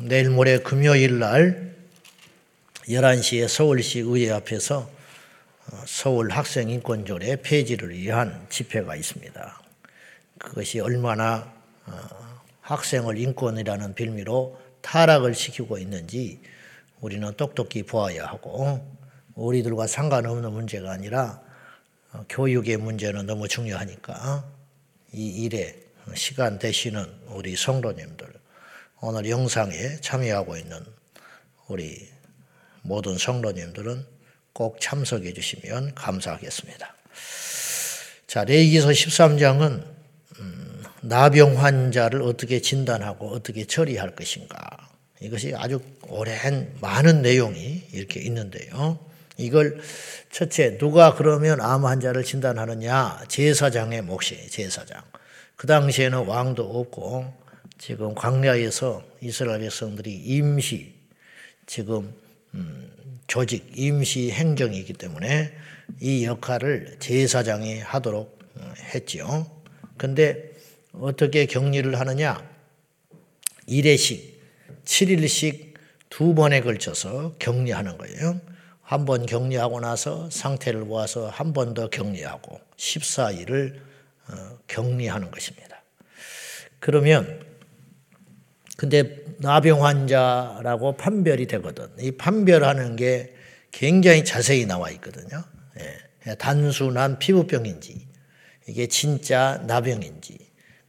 내일 0.00 0.30
모레 0.30 0.60
금요일 0.60 1.18
날 1.18 1.74
11시에 2.86 3.48
서울시 3.48 3.98
의회 3.98 4.30
앞에서 4.30 4.88
어, 5.66 5.82
서울 5.86 6.30
학생 6.30 6.70
인권조례 6.70 7.42
폐지를 7.42 7.90
위한 7.90 8.46
집회가 8.48 8.94
있습니다. 8.94 9.60
그것이 10.38 10.78
얼마나 10.78 11.52
어, 11.86 11.92
학생을 12.60 13.18
인권이라는 13.18 13.94
빌미로 13.96 14.60
타락을 14.82 15.34
시키고 15.34 15.78
있는지 15.78 16.40
우리는 17.00 17.34
똑똑히 17.34 17.82
보아야 17.82 18.24
하고 18.26 18.88
우리들과 19.34 19.88
상관없는 19.88 20.52
문제가 20.52 20.92
아니라 20.92 21.42
어, 22.12 22.24
교육의 22.28 22.76
문제는 22.76 23.26
너무 23.26 23.48
중요하니까 23.48 24.48
이 25.12 25.42
일에 25.42 25.76
시간 26.14 26.60
되시는 26.60 27.04
우리 27.30 27.56
성도님들 27.56 28.37
오늘 29.00 29.30
영상에 29.30 30.00
참여하고 30.00 30.56
있는 30.56 30.84
우리 31.68 32.08
모든 32.82 33.16
성도님들은 33.16 34.04
꼭 34.52 34.80
참석해 34.80 35.32
주시면 35.32 35.94
감사하겠습니다. 35.94 36.94
자, 38.26 38.44
레이기서 38.44 38.88
13장은 38.88 39.84
음, 40.40 40.84
나병 41.02 41.62
환자를 41.62 42.22
어떻게 42.22 42.60
진단하고 42.60 43.28
어떻게 43.28 43.64
처리할 43.66 44.16
것인가. 44.16 44.58
이것이 45.20 45.54
아주 45.56 45.80
오랜 46.08 46.74
많은 46.80 47.22
내용이 47.22 47.84
이렇게 47.92 48.18
있는데요. 48.20 48.98
이걸 49.36 49.80
첫째 50.32 50.76
누가 50.76 51.14
그러면 51.14 51.60
암 51.60 51.86
환자를 51.86 52.24
진단하느냐? 52.24 53.26
제사장의 53.28 54.02
몫이 54.02 54.50
제사장. 54.50 55.00
그 55.54 55.68
당시에는 55.68 56.26
왕도 56.26 56.80
없고 56.80 57.47
지금 57.78 58.14
광야에서 58.14 59.02
이스라엘 59.20 59.60
백성들이 59.60 60.12
임시 60.12 60.94
지금 61.66 62.12
음, 62.54 62.90
조직 63.26 63.70
임시 63.76 64.30
행정이기 64.30 64.94
때문에 64.94 65.52
이 66.00 66.24
역할을 66.24 66.96
제사장이 66.98 67.80
하도록 67.80 68.38
어, 68.56 68.72
했지요. 68.94 69.46
근데 69.96 70.50
어떻게 70.92 71.46
격리를 71.46 71.98
하느냐? 71.98 72.42
1회씩 73.68 74.22
7일씩 74.84 75.74
두 76.10 76.34
번에 76.34 76.60
걸쳐서 76.60 77.34
격리하는 77.38 77.98
거예요. 77.98 78.40
한 78.82 79.04
번 79.04 79.26
격리하고 79.26 79.80
나서 79.80 80.30
상태를 80.30 80.86
보아서 80.86 81.28
한 81.28 81.52
번 81.52 81.74
더 81.74 81.90
격리하고 81.90 82.58
14일을 82.78 83.78
어, 84.30 84.58
격리하는 84.66 85.30
것입니다. 85.30 85.82
그러면 86.80 87.46
근데 88.78 89.24
나병 89.38 89.84
환자라고 89.84 90.96
판별이 90.96 91.48
되거든. 91.48 91.88
이 91.98 92.12
판별하는 92.12 92.94
게 92.94 93.34
굉장히 93.72 94.24
자세히 94.24 94.66
나와 94.66 94.88
있거든요. 94.92 95.42
예. 95.80 96.34
단순한 96.36 97.18
피부병인지 97.18 98.06
이게 98.68 98.86
진짜 98.86 99.60
나병인지 99.66 100.38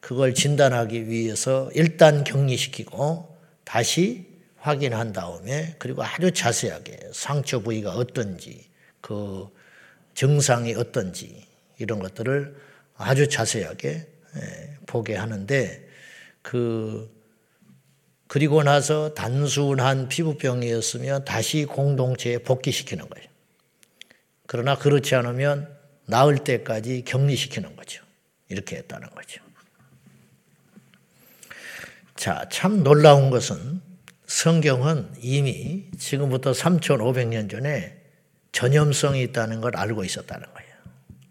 그걸 0.01 0.35
진단하기 0.35 1.07
위해서 1.07 1.71
일단 1.73 2.23
격리시키고 2.23 3.35
다시 3.63 4.27
확인한 4.57 5.11
다음에 5.11 5.75
그리고 5.79 6.03
아주 6.03 6.31
자세하게 6.31 7.09
상처 7.11 7.59
부위가 7.59 7.93
어떤지 7.93 8.69
그 9.01 9.47
증상이 10.13 10.75
어떤지 10.75 11.43
이런 11.79 11.97
것들을 11.97 12.55
아주 12.97 13.27
자세하게 13.27 14.07
예, 14.35 14.77
보게 14.85 15.15
하는데 15.15 15.89
그 16.43 17.17
그리고 18.29 18.61
나서 18.61 19.15
단순한 19.15 20.07
피부병이었으면 20.07 21.25
다시 21.25 21.65
공동체에 21.65 22.37
복귀시키는 22.37 23.09
거예요. 23.09 23.27
그러나 24.45 24.77
그렇지 24.77 25.15
않으면 25.15 25.75
나을 26.05 26.37
때까지 26.37 27.05
격리시키는 27.05 27.75
거죠. 27.75 28.03
이렇게 28.47 28.75
했다는 28.75 29.09
거죠. 29.09 29.41
자, 32.15 32.47
참 32.51 32.83
놀라운 32.83 33.31
것은 33.31 33.81
성경은 34.27 35.11
이미 35.21 35.89
지금부터 35.97 36.51
3,500년 36.51 37.49
전에 37.49 37.97
전염성이 38.51 39.23
있다는 39.23 39.59
걸 39.59 39.75
알고 39.75 40.03
있었다는 40.03 40.53
거예요. 40.53 40.69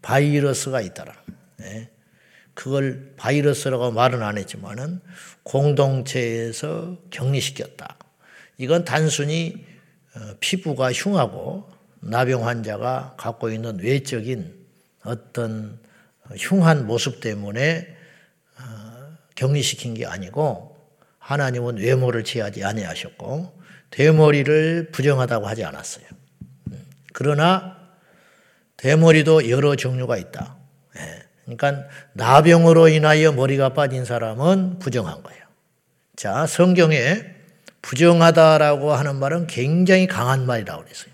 바이러스가 0.01 0.81
있다는 0.81 1.13
거예요. 1.57 1.85
그걸 2.59 3.13
바이러스라고 3.15 3.91
말은 3.91 4.21
안 4.21 4.37
했지만은 4.37 4.99
공동체에서 5.43 6.97
격리시켰다. 7.09 7.95
이건 8.57 8.83
단순히 8.83 9.65
어, 10.13 10.33
피부가 10.41 10.91
흉하고 10.91 11.69
나병 12.01 12.45
환자가 12.45 13.15
갖고 13.17 13.49
있는 13.49 13.79
외적인 13.79 14.53
어떤 15.05 15.79
흉한 16.35 16.85
모습 16.85 17.21
때문에 17.21 17.95
어, 18.59 19.17
격리시킨 19.35 19.93
게 19.93 20.05
아니고 20.05 20.75
하나님은 21.17 21.77
외모를 21.77 22.25
취하지 22.25 22.65
아니하셨고 22.65 23.57
대머리를 23.89 24.89
부정하다고 24.91 25.47
하지 25.47 25.63
않았어요. 25.63 26.05
음, 26.73 26.85
그러나 27.13 27.79
대머리도 28.75 29.49
여러 29.49 29.77
종류가 29.77 30.17
있다. 30.17 30.59
그러니까 31.57 31.87
나병으로 32.13 32.89
인하여 32.89 33.31
머리가 33.31 33.69
빠진 33.73 34.05
사람은 34.05 34.79
부정한 34.79 35.23
거예요. 35.23 35.39
자, 36.15 36.45
성경에 36.45 37.25
부정하다라고 37.81 38.91
하는 38.93 39.15
말은 39.15 39.47
굉장히 39.47 40.05
강한 40.05 40.45
말이라고 40.45 40.83
그랬어요. 40.83 41.11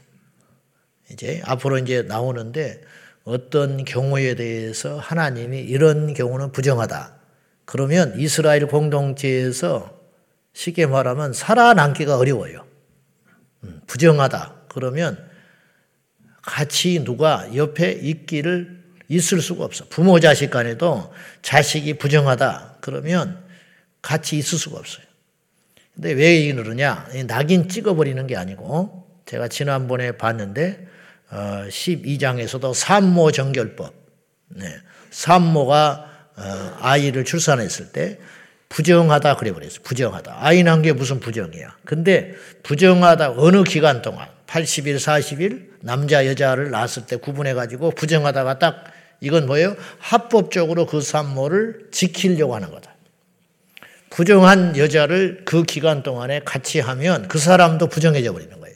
이제 1.11 1.41
앞으로 1.45 1.77
이제 1.77 2.01
나오는데 2.01 2.81
어떤 3.23 3.85
경우에 3.85 4.35
대해서 4.35 4.97
하나님이 4.97 5.59
이런 5.59 6.13
경우는 6.13 6.51
부정하다. 6.51 7.13
그러면 7.65 8.13
이스라엘 8.17 8.67
공동체에서 8.67 9.99
쉽게 10.53 10.85
말하면 10.85 11.33
살아남기가 11.33 12.17
어려워요. 12.17 12.65
음, 13.63 13.81
부정하다. 13.87 14.53
그러면 14.69 15.17
같이 16.41 17.03
누가 17.03 17.47
옆에 17.55 17.91
있기를 17.91 18.84
있을 19.07 19.41
수가 19.41 19.63
없어. 19.65 19.85
부모 19.89 20.19
자식 20.19 20.49
간에도 20.49 21.13
자식이 21.41 21.95
부정하다 21.95 22.77
그러면 22.81 23.43
같이 24.01 24.37
있을 24.37 24.57
수가 24.57 24.79
없어요. 24.79 25.05
근데 25.93 26.11
왜 26.11 26.37
이러냐? 26.37 27.07
낙인 27.27 27.69
찍어버리는 27.69 28.27
게 28.27 28.35
아니고 28.35 29.07
제가 29.25 29.47
지난번에 29.47 30.13
봤는데 30.13 30.87
어, 31.31 31.65
12장에서도 31.67 32.73
산모 32.73 33.31
정결법, 33.31 33.93
네. 34.49 34.75
산모가 35.09 36.11
어, 36.37 36.77
아이를 36.81 37.25
출산했을 37.25 37.91
때 37.91 38.19
부정하다 38.69 39.37
그래 39.37 39.51
버렸어요. 39.51 39.79
부정하다. 39.83 40.37
아이 40.39 40.63
난게 40.63 40.93
무슨 40.93 41.19
부정이야. 41.19 41.77
근데 41.85 42.33
부정하다 42.63 43.35
어느 43.37 43.63
기간 43.63 44.01
동안 44.01 44.27
80일, 44.47 44.97
40일 44.97 45.69
남자 45.81 46.25
여자를 46.25 46.71
낳았을 46.71 47.05
때 47.05 47.15
구분해 47.15 47.53
가지고 47.53 47.91
부정하다가 47.91 48.59
딱 48.59 48.83
이건 49.21 49.45
뭐예요? 49.45 49.75
합법적으로 49.99 50.85
그 50.85 51.01
산모를 51.01 51.87
지키려고 51.91 52.55
하는 52.55 52.71
거다. 52.71 52.95
부정한 54.09 54.77
여자를 54.77 55.41
그 55.45 55.63
기간 55.63 56.03
동안에 56.03 56.41
같이 56.45 56.79
하면 56.79 57.27
그 57.27 57.37
사람도 57.37 57.87
부정해져 57.87 58.31
버리는 58.31 58.59
거예요. 58.59 58.75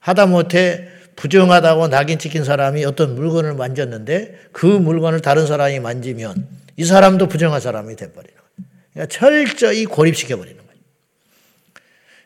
하다못해 0.00 0.88
부정하다고 1.14 1.88
낙인 1.88 2.18
찍힌 2.18 2.42
사람이 2.42 2.84
어떤 2.84 3.14
물건을 3.14 3.54
만졌는데 3.54 4.38
그 4.50 4.66
물건을 4.66 5.20
다른 5.20 5.46
사람이 5.46 5.78
만지면 5.80 6.48
이 6.76 6.84
사람도 6.84 7.28
부정한 7.28 7.60
사람이 7.60 7.94
돼버리는 7.96 8.34
거예요. 8.34 8.68
그러니까 8.92 9.14
철저히 9.14 9.84
고립시켜 9.84 10.36
버리는 10.36 10.56
거예요. 10.56 10.72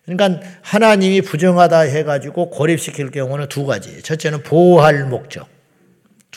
그러니까 0.06 0.48
하나님이 0.62 1.20
부정하다 1.20 1.80
해가지고 1.80 2.50
고립시킬 2.50 3.10
경우는 3.10 3.48
두 3.48 3.66
가지. 3.66 4.00
첫째는 4.02 4.42
보호할 4.42 5.04
목적. 5.04 5.48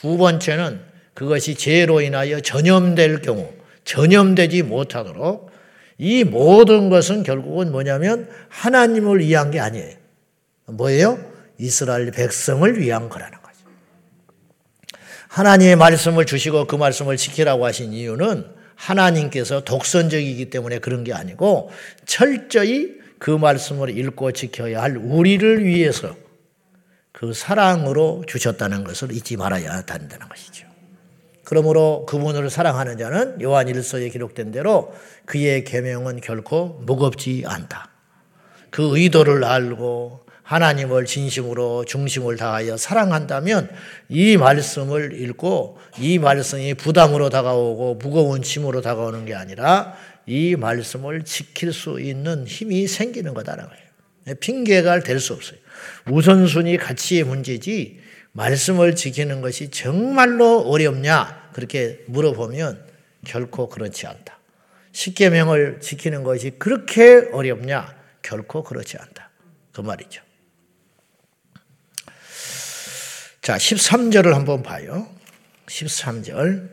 두 0.01 0.17
번째는 0.17 0.79
그것이 1.13 1.55
죄로 1.55 1.99
인하여 1.99 2.39
전염될 2.39 3.21
경우 3.21 3.51
전염되지 3.83 4.63
못하도록 4.63 5.51
이 5.97 6.23
모든 6.23 6.89
것은 6.89 7.23
결국은 7.23 7.73
뭐냐면 7.73 8.29
하나님을 8.47 9.19
위한 9.19 9.51
게 9.51 9.59
아니에요. 9.59 9.97
뭐예요? 10.67 11.19
이스라엘 11.57 12.11
백성을 12.11 12.79
위한 12.79 13.09
거라는 13.09 13.37
거죠. 13.41 13.57
하나님의 15.27 15.75
말씀을 15.75 16.25
주시고 16.25 16.67
그 16.67 16.77
말씀을 16.77 17.17
지키라고 17.17 17.65
하신 17.65 17.91
이유는 17.91 18.45
하나님께서 18.75 19.65
독선적이기 19.65 20.49
때문에 20.49 20.79
그런 20.79 21.03
게 21.03 21.11
아니고 21.11 21.71
철저히 22.05 22.93
그 23.17 23.31
말씀을 23.31 23.97
읽고 23.97 24.31
지켜야 24.31 24.81
할 24.81 24.95
우리를 24.95 25.65
위해서 25.65 26.15
그 27.11 27.33
사랑으로 27.33 28.23
주셨다는 28.27 28.83
것을 28.83 29.11
잊지 29.11 29.37
말아야 29.37 29.83
한다는 29.87 30.29
것이죠. 30.29 30.67
그러므로 31.43 32.05
그분을 32.07 32.49
사랑하는 32.49 32.97
자는 32.97 33.41
요한 33.41 33.67
일서에 33.67 34.09
기록된 34.09 34.51
대로 34.51 34.93
그의 35.25 35.63
계명은 35.63 36.21
결코 36.21 36.79
무겁지 36.85 37.43
않다. 37.45 37.89
그 38.69 38.95
의도를 38.97 39.43
알고 39.43 40.25
하나님을 40.43 41.05
진심으로 41.05 41.85
중심을 41.85 42.37
다하여 42.37 42.77
사랑한다면 42.77 43.69
이 44.09 44.37
말씀을 44.37 45.19
읽고 45.21 45.77
이 45.99 46.17
말씀이 46.19 46.73
부담으로 46.75 47.29
다가오고 47.29 47.95
무거운 47.95 48.41
짐으로 48.41 48.81
다가오는 48.81 49.25
게 49.25 49.35
아니라 49.35 49.95
이 50.25 50.55
말씀을 50.55 51.23
지킬 51.23 51.73
수 51.73 51.99
있는 51.99 52.45
힘이 52.47 52.87
생기는 52.87 53.33
거다라는 53.33 53.69
거예요. 53.69 54.35
핑계가 54.39 54.99
될 54.99 55.19
수 55.19 55.33
없어요. 55.33 55.57
우선순위 56.09 56.77
가치의 56.77 57.23
문제지 57.23 57.99
말씀을 58.31 58.95
지키는 58.95 59.41
것이 59.41 59.69
정말로 59.69 60.61
어렵냐 60.61 61.49
그렇게 61.53 62.03
물어보면 62.07 62.85
결코 63.25 63.69
그렇지 63.69 64.07
않다. 64.07 64.39
십계명을 64.91 65.79
지키는 65.81 66.23
것이 66.23 66.51
그렇게 66.57 67.29
어렵냐 67.31 67.95
결코 68.21 68.63
그렇지 68.63 68.97
않다. 68.97 69.29
그 69.71 69.81
말이죠. 69.81 70.21
자, 73.41 73.57
13절을 73.57 74.33
한번 74.33 74.61
봐요. 74.61 75.07
13절. 75.67 76.69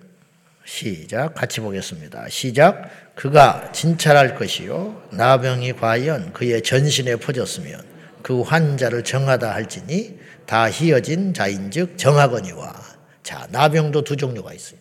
시작. 0.65 1.35
같이 1.35 1.61
보겠습니다. 1.61 2.29
시작. 2.29 3.15
그가 3.15 3.71
진찰할 3.73 4.35
것이요. 4.35 5.09
나병이 5.13 5.75
과연 5.75 6.33
그의 6.33 6.63
전신에 6.63 7.17
퍼졌으면 7.17 7.96
그 8.27 8.43
환자를 8.43 9.05
정하다 9.05 9.55
할지니 9.55 10.19
다 10.47 10.69
희어진 10.69 11.33
자인 11.33 11.71
즉 11.71 11.97
정하거니와. 11.97 12.75
자, 13.23 13.47
나병도 13.53 14.03
두 14.03 14.17
종류가 14.17 14.53
있어요. 14.53 14.81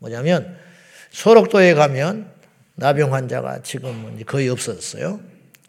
뭐냐면 0.00 0.58
소록도에 1.12 1.74
가면 1.74 2.32
나병 2.74 3.14
환자가 3.14 3.62
지금은 3.62 4.24
거의 4.26 4.48
없어졌어요. 4.48 5.20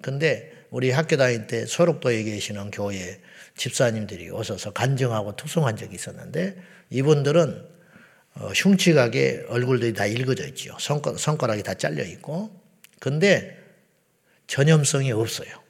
근데 0.01 0.51
우리 0.71 0.89
학교 0.89 1.15
다닐 1.15 1.45
때 1.45 1.67
소록도에 1.67 2.23
계시는 2.23 2.71
교회 2.71 3.19
집사님들이 3.55 4.31
오셔서 4.31 4.71
간증하고 4.71 5.35
투송한 5.35 5.77
적이 5.77 5.93
있었는데 5.93 6.55
이분들은 6.89 7.67
어, 8.33 8.47
흉측하게 8.47 9.45
얼굴들이 9.47 9.93
다 9.93 10.07
읽어져 10.07 10.47
있죠. 10.47 10.75
손가락, 10.79 11.19
손가락이 11.19 11.61
다 11.61 11.75
잘려 11.75 12.03
있고. 12.03 12.49
근데 12.99 13.59
전염성이 14.47 15.11
없어요. 15.11 15.60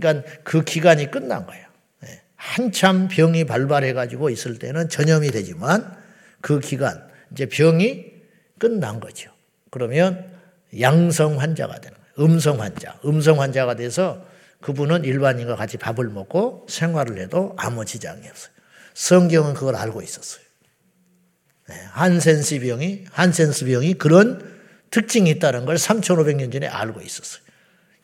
그러니까 0.00 0.28
그 0.44 0.62
기간이 0.62 1.10
끝난 1.10 1.46
거예요. 1.46 1.66
예. 2.06 2.22
한참 2.36 3.08
병이 3.08 3.44
발발해가지고 3.44 4.30
있을 4.30 4.58
때는 4.58 4.88
전염이 4.88 5.30
되지만 5.30 5.96
그 6.40 6.60
기간, 6.60 7.06
이제 7.32 7.46
병이 7.46 8.12
끝난 8.58 9.00
거죠. 9.00 9.30
그러면 9.70 10.32
양성 10.80 11.40
환자가 11.40 11.80
되는 11.80 11.96
거예요. 11.96 12.30
음성 12.30 12.60
환자. 12.60 12.98
음성 13.04 13.40
환자가 13.40 13.76
돼서 13.76 14.24
그분은 14.60 15.04
일반인과 15.04 15.56
같이 15.56 15.76
밥을 15.76 16.08
먹고 16.08 16.66
생활을 16.68 17.18
해도 17.18 17.54
아무 17.58 17.84
지장이 17.84 18.26
없어요. 18.28 18.52
성경은 18.94 19.54
그걸 19.54 19.76
알고 19.76 20.02
있었어요. 20.02 20.42
네, 21.68 21.74
한센스 21.90 22.58
병이, 22.60 23.06
한센스 23.10 23.64
병이 23.64 23.94
그런 23.94 24.56
특징이 24.90 25.28
있다는 25.30 25.66
걸 25.66 25.76
3,500년 25.76 26.52
전에 26.52 26.66
알고 26.66 27.00
있었어요. 27.00 27.42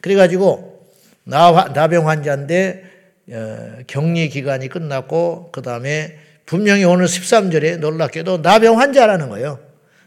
그래가지고, 0.00 0.81
나, 1.24 1.72
나병 1.74 2.08
환자인데, 2.08 2.84
어, 3.30 3.78
격리 3.86 4.28
기간이 4.28 4.68
끝났고, 4.68 5.50
그 5.52 5.62
다음에 5.62 6.18
분명히 6.46 6.84
오늘 6.84 7.06
13절에 7.06 7.78
놀랍게도 7.78 8.38
나병 8.38 8.78
환자라는 8.80 9.28
거예요. 9.28 9.58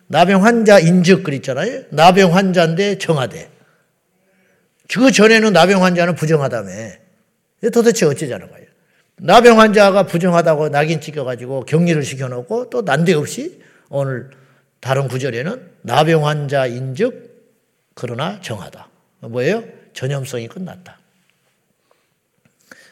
나병 0.07 0.43
환자 0.43 0.79
인즉 0.79 1.23
그랬잖아요. 1.23 1.83
나병 1.89 2.35
환자인데 2.35 2.97
정하대. 2.97 3.49
그 4.93 5.11
전에는 5.11 5.51
나병 5.53 5.83
환자는 5.83 6.15
부정하다며. 6.15 6.71
도대체 7.73 8.05
어쩌자는 8.05 8.51
거예요. 8.51 8.67
나병 9.17 9.59
환자가 9.59 10.05
부정하다고 10.05 10.69
낙인 10.69 11.01
찍혀가지고 11.01 11.65
격리를 11.65 12.03
시켜놓고 12.03 12.69
또 12.69 12.81
난데없이 12.81 13.61
오늘 13.89 14.29
다른 14.81 15.07
구절에는 15.07 15.71
나병 15.81 16.27
환자인즉 16.27 17.33
그러나 17.95 18.39
정하다. 18.41 18.89
뭐예요? 19.21 19.63
전염성이 19.93 20.47
끝났다. 20.47 20.99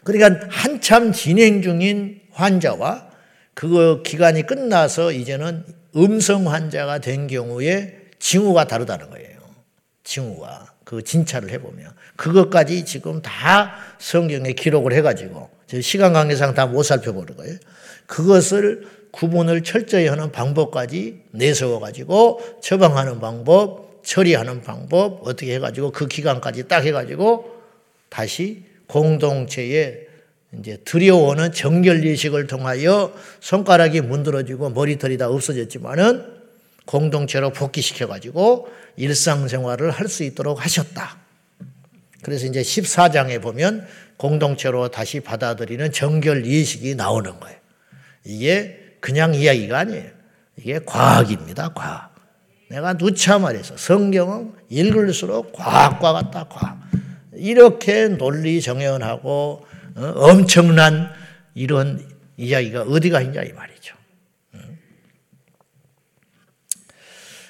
그러니까 0.04 0.48
한참 0.50 1.12
진행 1.12 1.62
중인 1.62 2.22
환자와 2.32 3.10
그 3.54 4.02
기간이 4.04 4.44
끝나서 4.46 5.12
이제는 5.12 5.64
음성 5.96 6.52
환자가 6.52 7.00
된 7.00 7.28
경우에 7.28 8.00
징후가 8.20 8.68
다르다는 8.68 9.10
거예요. 9.10 9.40
징후가. 10.04 10.74
그 10.84 11.02
진찰을 11.02 11.50
해보면 11.52 11.92
그것까지 12.18 12.86
지금 12.86 13.22
다 13.22 13.76
성경에 14.00 14.54
기록을 14.54 14.94
해가지고 14.94 15.50
시간 15.82 16.14
관계상 16.14 16.54
다 16.54 16.66
못 16.68 16.84
살펴보는 16.84 17.38
거예요. 17.38 17.58
그것을 18.06 18.88
구분을 19.12 19.64
철저히 19.64 20.08
하는 20.08 20.32
방법까지 20.32 21.22
내세워가지고 21.32 22.60
처방하는 22.62 23.20
방법, 23.20 24.04
처리하는 24.04 24.62
방법 24.62 25.26
어떻게 25.26 25.56
해가지고 25.56 25.92
그 25.92 26.08
기간까지 26.08 26.68
딱 26.68 26.84
해가지고 26.84 27.46
다시 28.10 28.66
공동체에 28.88 30.08
이제 30.60 30.78
들여오는 30.86 31.52
정결 31.52 32.06
예식을 32.06 32.48
통하여 32.48 33.14
손가락이 33.40 34.02
문드러지고 34.02 34.70
머리털이 34.70 35.18
다 35.18 35.28
없어졌지만은 35.30 36.26
공동체로 36.86 37.52
복귀시켜가지고 37.52 38.68
일상생활을 38.98 39.90
할 39.92 40.08
수 40.08 40.24
있도록 40.24 40.64
하셨다. 40.64 41.18
그래서 42.22 42.46
이제 42.46 42.62
14장에 42.62 43.42
보면 43.42 43.86
공동체로 44.18 44.90
다시 44.90 45.20
받아들이는 45.20 45.92
정결 45.92 46.46
예식이 46.46 46.96
나오는 46.96 47.40
거예요. 47.40 47.58
이게 48.26 48.80
그냥 49.00 49.34
이야기가 49.34 49.80
아니에요. 49.80 50.10
이게 50.58 50.80
과학입니다, 50.86 51.70
과학. 51.74 52.14
내가 52.70 52.94
누차 52.98 53.40
말해서 53.40 53.76
성경은 53.76 54.54
읽을수록 54.70 55.52
과학과 55.54 56.14
같다, 56.14 56.46
과학. 56.48 56.80
이렇게 57.44 58.08
논리 58.08 58.62
정연하고 58.62 59.66
어, 59.96 60.02
엄청난 60.16 61.12
이런 61.56 62.02
이야기가 62.38 62.84
어디가 62.84 63.20
있냐 63.22 63.44
이 63.44 63.52
말이죠. 63.52 63.94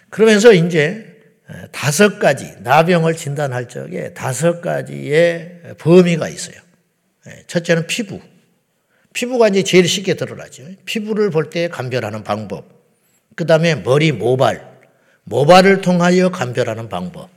그러면서 0.10 0.52
이제 0.52 1.22
다섯 1.72 2.18
가지 2.18 2.56
나병을 2.62 3.16
진단할 3.16 3.70
적에 3.70 4.16
다섯 4.16 4.62
가지의 4.62 5.76
범위가 5.78 6.28
있어요. 6.28 6.56
첫째는 7.46 7.86
피부. 7.86 8.20
피부가 9.14 9.48
이제 9.50 9.62
제일 9.62 9.88
쉽게 9.88 10.16
드러나죠. 10.16 10.64
피부를 10.86 11.30
볼 11.30 11.52
때 11.52 11.68
감별하는 11.68 12.24
방법. 12.24 12.66
그 13.36 13.46
다음에 13.46 13.76
머리 13.76 14.12
모발. 14.12 14.74
모발을 15.26 15.82
통하여 15.82 16.30
감별하는 16.30 16.90
방법. 16.90 17.30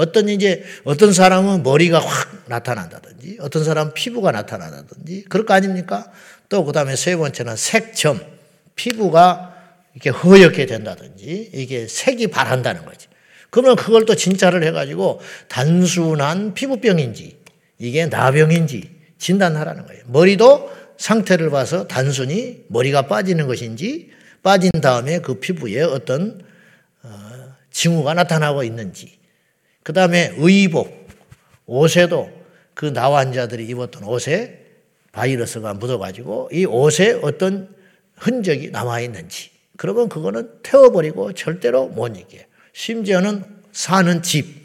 어떤 0.00 0.30
이제 0.30 0.64
어떤 0.84 1.12
사람은 1.12 1.62
머리가 1.62 1.98
확 1.98 2.44
나타난다든지 2.46 3.36
어떤 3.40 3.64
사람은 3.64 3.92
피부가 3.92 4.32
나타난다든지 4.32 5.24
그럴 5.28 5.44
거 5.44 5.52
아닙니까? 5.52 6.10
또 6.48 6.64
그다음에 6.64 6.96
세 6.96 7.16
번째는 7.16 7.56
색점. 7.56 8.18
피부가 8.74 9.54
이렇게 9.92 10.08
허옇게 10.08 10.64
된다든지 10.64 11.50
이게 11.52 11.86
색이 11.86 12.28
바란다는 12.28 12.86
거지. 12.86 13.08
그러면 13.50 13.76
그걸 13.76 14.06
또 14.06 14.14
진찰을 14.14 14.64
해 14.64 14.70
가지고 14.70 15.20
단순한 15.48 16.54
피부병인지 16.54 17.36
이게 17.78 18.06
나병인지 18.06 18.90
진단하라는 19.18 19.86
거예요. 19.86 20.02
머리도 20.06 20.70
상태를 20.96 21.50
봐서 21.50 21.86
단순히 21.86 22.64
머리가 22.68 23.06
빠지는 23.06 23.46
것인지 23.46 24.10
빠진 24.42 24.70
다음에 24.80 25.18
그 25.18 25.34
피부에 25.40 25.82
어떤 25.82 26.42
어, 27.02 27.10
징후가 27.70 28.14
나타나고 28.14 28.64
있는지 28.64 29.19
그 29.82 29.92
다음에 29.92 30.34
의복 30.36 31.08
옷에도 31.66 32.30
그 32.74 32.86
나환자들이 32.86 33.66
입었던 33.66 34.04
옷에 34.04 34.66
바이러스가 35.12 35.74
묻어가지고 35.74 36.50
이 36.52 36.64
옷에 36.64 37.18
어떤 37.22 37.74
흔적이 38.16 38.70
남아 38.70 39.00
있는지 39.00 39.50
그러면 39.76 40.08
그거는 40.08 40.50
태워버리고 40.62 41.32
절대로 41.32 41.86
못 41.86 42.08
이겨요. 42.16 42.42
심지어는 42.72 43.44
사는 43.72 44.22
집. 44.22 44.60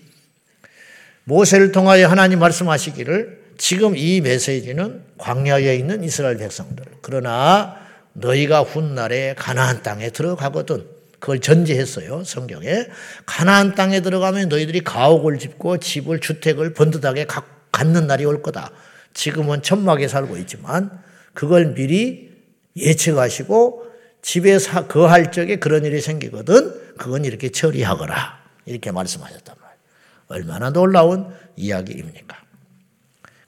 모세를 1.23 1.71
통하여 1.71 2.07
하나님 2.07 2.39
말씀하시기를 2.39 3.45
지금 3.57 3.95
이 3.95 4.21
메시지는 4.21 5.03
광야에 5.17 5.75
있는 5.75 6.03
이스라엘 6.03 6.37
백성들. 6.37 6.85
그러나 7.01 7.77
너희가 8.13 8.61
훗날에 8.61 9.35
가나안 9.37 9.81
땅에 9.81 10.09
들어가거든. 10.09 10.85
그걸 11.25 11.39
전제했어요. 11.39 12.23
성경에. 12.23 12.85
가나안 13.25 13.73
땅에 13.73 14.01
들어가면 14.01 14.47
너희들이 14.47 14.81
가옥을 14.81 15.39
짓고 15.39 15.79
집을 15.79 16.19
주택을 16.19 16.75
번듯하게 16.75 17.25
갖는 17.71 18.05
날이 18.05 18.25
올 18.25 18.43
거다. 18.43 18.69
지금은 19.15 19.63
천막에 19.63 20.07
살고 20.07 20.37
있지만 20.37 20.91
그걸 21.33 21.73
미리 21.73 22.31
예측하시고 22.77 23.87
집에 24.21 24.59
사, 24.59 24.85
거할 24.85 25.31
적에 25.31 25.55
그런 25.55 25.83
일이 25.83 25.99
생기거든 25.99 26.95
그건 26.95 27.25
이렇게 27.25 27.49
처리하거라. 27.49 28.43
이렇게 28.67 28.91
말씀하셨단 28.91 29.55
말이에요. 29.59 29.79
얼마나 30.27 30.69
놀라운 30.69 31.33
이야기입니까? 31.55 32.37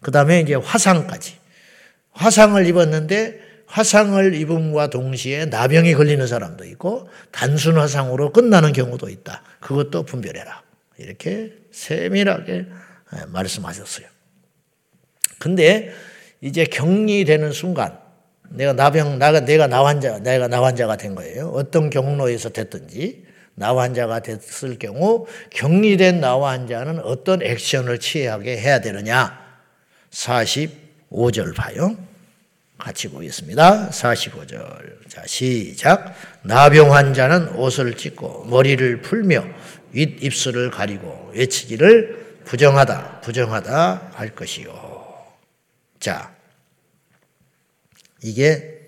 그 0.01 0.09
다음에 0.09 0.39
이제 0.39 0.55
화상까지. 0.55 1.35
화상을 2.13 2.65
입었는데 2.65 3.39
화상을 3.67 4.33
입음과 4.33 4.89
동시에 4.89 5.45
나병이 5.45 5.93
걸리는 5.93 6.25
사람도 6.25 6.65
있고 6.65 7.09
단순 7.31 7.77
화상으로 7.77 8.31
끝나는 8.31 8.73
경우도 8.73 9.09
있다. 9.09 9.43
그것도 9.59 10.03
분별해라. 10.03 10.63
이렇게 10.97 11.53
세밀하게 11.71 12.65
말씀하셨어요. 13.27 14.07
근데 15.37 15.91
이제 16.41 16.63
격리되는 16.65 17.51
순간 17.51 17.99
내가 18.49 18.73
나병 18.73 19.19
나가 19.19 19.41
내가 19.41 19.67
나 19.67 19.85
환자 19.85 20.19
내가 20.19 20.47
나 20.47 20.63
환자가 20.63 20.95
된 20.95 21.13
거예요. 21.15 21.49
어떤 21.49 21.89
경로에서 21.89 22.49
됐든지 22.49 23.25
나 23.55 23.75
환자가 23.75 24.21
됐을 24.21 24.79
경우 24.79 25.27
격리된 25.51 26.21
나 26.21 26.39
환자는 26.39 26.99
어떤 26.99 27.41
액션을 27.41 27.99
취하게 27.99 28.57
해야 28.57 28.79
되느냐? 28.79 29.45
45절 30.11 31.55
봐요. 31.55 31.97
같이 32.77 33.09
보겠습니다. 33.09 33.89
45절. 33.89 35.09
자, 35.09 35.23
시작. 35.25 36.15
나병 36.43 36.93
환자는 36.93 37.55
옷을 37.55 37.95
찢고 37.97 38.45
머리를 38.45 39.01
풀며 39.01 39.45
윗 39.91 40.23
입술을 40.23 40.71
가리고 40.71 41.31
외치기를 41.33 42.41
부정하다, 42.45 43.21
부정하다 43.21 44.11
할 44.13 44.35
것이요. 44.35 45.25
자, 45.99 46.33
이게 48.23 48.79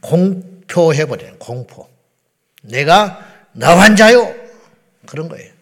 공표해버려요. 0.00 1.36
공포. 1.38 1.88
내가 2.62 3.26
나 3.52 3.78
환자요. 3.78 4.34
그런 5.06 5.28
거예요. 5.28 5.52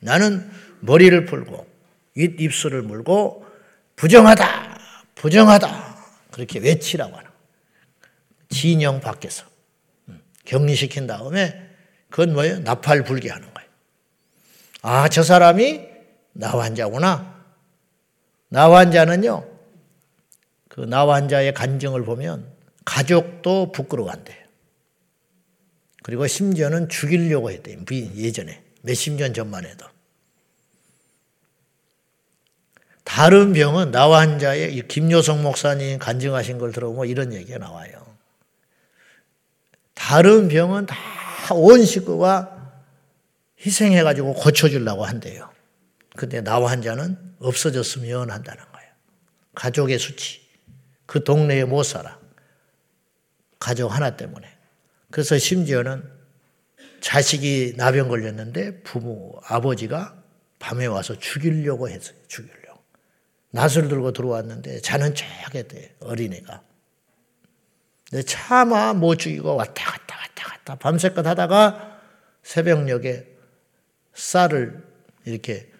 나는 0.00 0.50
머리를 0.80 1.24
풀고 1.26 1.66
윗 2.14 2.40
입술을 2.40 2.82
물고 2.82 3.46
부정하다, 3.96 4.78
부정하다. 5.14 5.87
그렇게 6.38 6.60
외치라고 6.60 7.16
하는 7.16 7.28
진영 8.48 9.00
밖에서. 9.00 9.44
음, 10.08 10.22
격리시킨 10.44 11.08
다음에 11.08 11.68
그건 12.10 12.32
뭐예요? 12.32 12.60
나팔 12.60 13.02
불게 13.02 13.28
하는 13.28 13.52
거예요. 13.52 13.68
아, 14.82 15.08
저 15.08 15.24
사람이 15.24 15.84
나 16.34 16.50
환자구나. 16.50 17.44
나 18.50 18.72
환자는요, 18.72 19.46
그 20.68 20.82
나 20.82 21.08
환자의 21.08 21.52
간증을 21.54 22.04
보면 22.04 22.48
가족도 22.84 23.72
부끄러워한대요. 23.72 24.38
그리고 26.04 26.24
심지어는 26.28 26.88
죽이려고 26.88 27.50
했대요. 27.50 27.80
예전에. 27.90 28.62
몇십 28.82 29.14
년 29.14 29.34
전만 29.34 29.66
해도. 29.66 29.84
다른 33.08 33.54
병은 33.54 33.90
나 33.90 34.10
환자의 34.10 34.86
김효성 34.86 35.42
목사님 35.42 35.98
간증하신 35.98 36.58
걸 36.58 36.72
들어보면 36.72 37.08
이런 37.08 37.32
얘기가 37.32 37.56
나와요. 37.58 38.06
다른 39.94 40.48
병은 40.48 40.84
다 40.86 40.96
온 41.54 41.84
식구가 41.84 42.82
희생해가지고 43.64 44.34
고쳐주려고 44.34 45.04
한대요. 45.04 45.50
근데 46.16 46.42
나 46.42 46.62
환자는 46.62 47.16
없어졌으면 47.38 48.30
한다는 48.30 48.62
거예요. 48.72 48.90
가족의 49.54 49.98
수치. 49.98 50.46
그 51.06 51.24
동네에 51.24 51.64
못 51.64 51.84
살아. 51.84 52.18
가족 53.58 53.88
하나 53.88 54.16
때문에. 54.16 54.46
그래서 55.10 55.38
심지어는 55.38 56.04
자식이 57.00 57.74
나병 57.76 58.08
걸렸는데 58.08 58.82
부모, 58.82 59.40
아버지가 59.44 60.22
밤에 60.58 60.86
와서 60.86 61.18
죽이려고 61.18 61.88
했어요. 61.88 62.16
죽이려고. 62.26 62.67
낫을 63.50 63.88
들고 63.88 64.12
들어왔는데 64.12 64.80
자는 64.80 65.14
척했대 65.14 65.96
어린애가. 66.00 66.62
근데 68.10 68.22
차마 68.22 68.94
못 68.94 69.16
죽이고 69.16 69.54
왔다 69.54 69.92
갔다 69.92 70.16
왔다 70.16 70.48
갔다 70.48 70.74
밤새껏 70.76 71.26
하다가 71.26 72.00
새벽녘에 72.42 73.26
쌀을 74.14 74.82
이렇게 75.24 75.70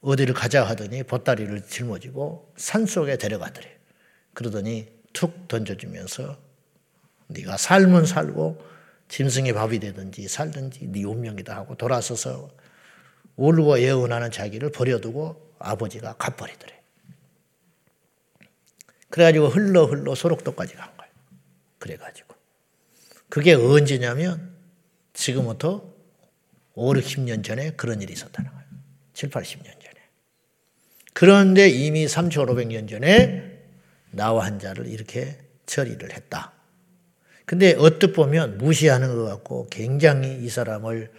어디를 0.00 0.34
가자 0.34 0.64
하더니 0.64 1.02
보따리를 1.02 1.62
짊어지고 1.66 2.52
산속에 2.56 3.16
데려가더래. 3.18 3.70
그러더니 4.34 4.88
툭 5.12 5.48
던져주면서 5.48 6.36
네가 7.28 7.56
살면 7.56 8.06
살고 8.06 8.62
짐승의 9.08 9.52
밥이 9.52 9.78
되든지 9.78 10.28
살든지 10.28 10.88
네 10.88 11.04
운명이다 11.04 11.54
하고 11.54 11.76
돌아서서 11.76 12.50
울고 13.36 13.80
예언하는 13.80 14.30
자기를 14.30 14.72
버려두고 14.72 15.54
아버지가 15.58 16.14
갚버리더래. 16.14 16.81
그래가지고 19.12 19.48
흘러 19.48 19.84
흘러 19.84 20.14
소록도까지 20.14 20.74
간 20.74 20.88
거예요. 20.96 21.12
그래가지고. 21.78 22.34
그게 23.28 23.52
언제냐면 23.52 24.54
지금부터 25.12 25.92
5, 26.74 26.94
60년 26.94 27.44
전에 27.44 27.72
그런 27.72 28.00
일이 28.00 28.14
있었다는 28.14 28.50
거예요. 28.50 28.64
7, 29.12 29.28
80년 29.28 29.64
전에. 29.64 29.94
그런데 31.12 31.68
이미 31.68 32.06
3,500년 32.06 32.88
전에 32.88 33.60
나와 34.12 34.46
한 34.46 34.58
자를 34.58 34.86
이렇게 34.86 35.38
처리를 35.66 36.14
했다. 36.14 36.52
근데 37.44 37.74
어떻 37.78 38.14
보면 38.14 38.56
무시하는 38.56 39.14
것 39.14 39.24
같고 39.26 39.66
굉장히 39.68 40.42
이 40.42 40.48
사람을 40.48 41.12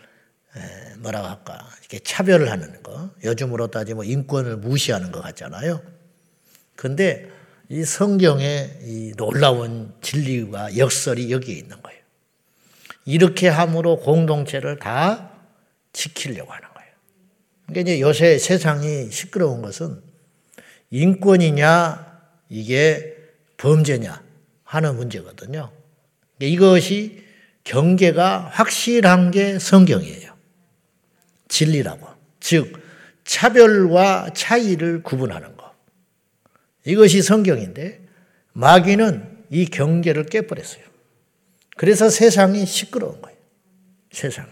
뭐라고 0.98 1.28
할까 1.28 1.70
이렇게 1.82 2.00
차별을 2.00 2.50
하는 2.50 2.82
거 2.82 3.12
요즘으로 3.24 3.68
따지면 3.68 4.06
인권을 4.06 4.58
무시하는 4.58 5.12
것 5.12 5.22
같잖아요. 5.22 5.80
근데 6.76 7.43
이 7.70 7.84
성경의 7.84 8.80
이 8.84 9.14
놀라운 9.18 9.94
진리와 10.02 10.78
역설이 10.78 11.32
여기에 11.32 11.56
있는 11.56 11.82
거예요. 11.82 12.00
이렇게 13.06 13.48
함으로 13.48 13.98
공동체를 13.98 14.80
다 14.80 15.32
지키려고 15.92 16.52
하는 16.52 16.68
거예요. 16.74 16.92
그러니까 17.68 17.82
이제 17.82 18.02
요새 18.02 18.38
세상이 18.38 19.12
시끄러운 19.12 19.62
것은 19.62 20.02
인권이냐 20.92 22.22
이게 22.50 23.16
범죄냐 23.58 24.22
하는 24.64 24.96
문제거든요. 24.96 25.72
이것이 26.40 27.24
경계가 27.64 28.50
확실한 28.52 29.32
게 29.32 29.58
성경이에요. 29.60 30.34
진리라고. 31.48 32.08
즉, 32.40 32.82
차별과 33.24 34.32
차이를 34.34 35.04
구분하는 35.04 35.56
것. 35.56 35.63
이것이 36.86 37.22
성경인데, 37.22 38.02
마귀는 38.54 39.46
이 39.50 39.66
경계를 39.66 40.26
깨버렸어요. 40.26 40.84
그래서 41.76 42.10
세상이 42.10 42.66
시끄러운 42.66 43.22
거예요. 43.22 43.38
세상. 44.12 44.48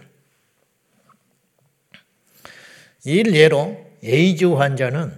일예로 3.03 3.85
에이즈 4.03 4.45
환자는 4.45 5.15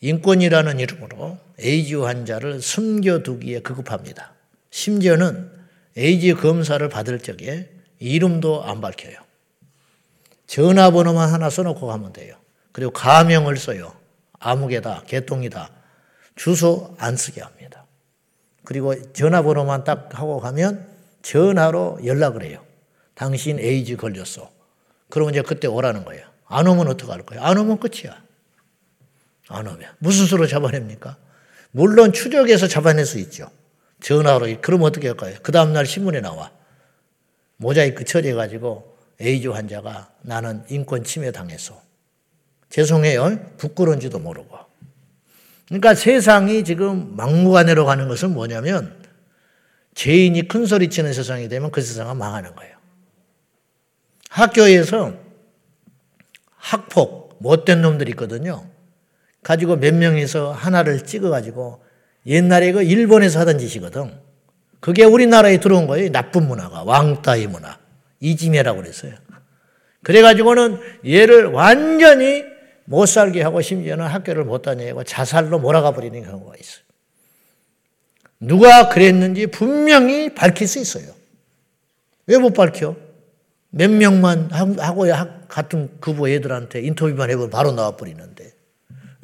인권이라는 0.00 0.78
이름으로 0.80 1.38
에이즈 1.58 1.96
환자를 1.96 2.60
숨겨두기에 2.60 3.60
급급합니다. 3.60 4.34
심지어는 4.70 5.50
에이즈 5.96 6.36
검사를 6.36 6.86
받을 6.88 7.18
적에 7.18 7.70
이름도 7.98 8.64
안 8.64 8.80
밝혀요. 8.80 9.16
전화번호만 10.46 11.32
하나 11.32 11.50
써놓고 11.50 11.86
가면 11.86 12.12
돼요. 12.12 12.36
그리고 12.72 12.92
가명을 12.92 13.56
써요. 13.56 13.96
아무개다, 14.38 15.04
개똥이다. 15.06 15.70
주소 16.36 16.94
안 16.98 17.16
쓰게 17.16 17.40
합니다. 17.40 17.84
그리고 18.64 19.12
전화번호만 19.12 19.84
딱 19.84 20.10
하고 20.12 20.38
가면 20.38 20.86
전화로 21.22 22.00
연락을 22.04 22.44
해요. 22.44 22.64
당신 23.14 23.58
에이즈 23.58 23.96
걸렸어. 23.96 24.50
그러면 25.08 25.34
이제 25.34 25.42
그때 25.42 25.66
오라는 25.66 26.04
거예요. 26.04 26.26
안 26.46 26.66
오면 26.66 26.86
어떡할 26.88 27.22
거예요? 27.24 27.42
안 27.42 27.56
오면 27.58 27.80
끝이야. 27.80 28.22
안 29.48 29.66
오면. 29.66 29.94
무슨 29.98 30.26
수로 30.26 30.46
잡아냅니까? 30.46 31.16
물론 31.70 32.12
추적해서 32.12 32.68
잡아낼 32.68 33.06
수 33.06 33.18
있죠. 33.18 33.50
전화로. 34.00 34.46
그러면 34.60 34.86
어떻게 34.86 35.08
할까요? 35.08 35.36
그 35.42 35.52
다음날 35.52 35.86
신문에 35.86 36.20
나와. 36.20 36.50
모자이크 37.56 38.04
처리해가지고 38.04 38.96
에이즈 39.20 39.48
환자가 39.48 40.10
나는 40.22 40.64
인권 40.68 41.04
침해 41.04 41.32
당했어. 41.32 41.80
죄송해요. 42.68 43.56
부끄러운지도 43.56 44.18
모르고. 44.18 44.65
그러니까 45.68 45.94
세상이 45.94 46.64
지금 46.64 47.16
막무가내로 47.16 47.84
가는 47.84 48.08
것은 48.08 48.32
뭐냐면 48.32 48.94
죄인이 49.94 50.46
큰 50.48 50.66
소리 50.66 50.88
치는 50.88 51.12
세상이 51.12 51.48
되면 51.48 51.70
그 51.70 51.80
세상은 51.80 52.16
망하는 52.16 52.54
거예요. 52.54 52.76
학교에서 54.28 55.14
학폭, 56.56 57.38
못된 57.40 57.80
놈들이 57.80 58.10
있거든요. 58.10 58.66
가지고 59.42 59.76
몇 59.76 59.94
명이서 59.94 60.52
하나를 60.52 61.04
찍어가지고 61.04 61.84
옛날에 62.26 62.72
그 62.72 62.82
일본에서 62.82 63.40
하던 63.40 63.58
짓이거든. 63.58 64.12
그게 64.80 65.04
우리나라에 65.04 65.58
들어온 65.58 65.86
거예요. 65.86 66.10
나쁜 66.10 66.46
문화가. 66.46 66.82
왕따의 66.82 67.46
문화. 67.46 67.78
이지메라고 68.20 68.82
그랬어요. 68.82 69.12
그래가지고는 70.02 70.80
얘를 71.06 71.46
완전히 71.46 72.44
못 72.86 73.06
살게 73.06 73.42
하고 73.42 73.60
심지어는 73.60 74.06
학교를 74.06 74.44
못 74.44 74.62
다니고 74.62 75.04
자살로 75.04 75.58
몰아가 75.58 75.92
버리는 75.92 76.22
경우가 76.22 76.54
있어요. 76.58 76.84
누가 78.40 78.88
그랬는지 78.88 79.46
분명히 79.46 80.34
밝힐 80.34 80.66
수 80.68 80.78
있어요. 80.78 81.14
왜 82.26 82.38
못 82.38 82.52
밝혀? 82.54 82.96
몇 83.70 83.90
명만 83.90 84.50
하고 84.50 85.04
같은 85.48 85.90
그부 86.00 86.28
애들한테 86.28 86.80
인터뷰만 86.82 87.30
해보면 87.30 87.50
바로 87.50 87.72
나와버리는데 87.72 88.52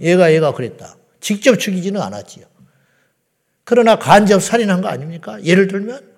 얘가 0.01 0.33
얘가 0.33 0.53
그랬다. 0.53 0.97
직접 1.21 1.57
죽이지는 1.57 2.01
않았지요. 2.01 2.47
그러나 3.65 3.97
간접 3.99 4.43
살인한 4.43 4.81
거 4.83 4.89
아닙니까? 4.89 5.43
예를 5.45 5.69
들면 5.69 6.13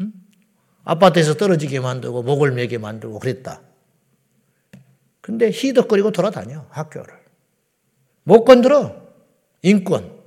음? 0.00 0.12
아파트에서 0.84 1.34
떨어지게 1.34 1.80
만들고 1.80 2.22
목을 2.22 2.52
매게 2.52 2.78
만들고 2.78 3.18
그랬다. 3.18 3.60
근데 5.22 5.50
희덕거리고 5.50 6.10
돌아다녀 6.10 6.66
학교를. 6.68 7.14
못 8.24 8.44
건드려. 8.44 9.00
인권. 9.62 10.20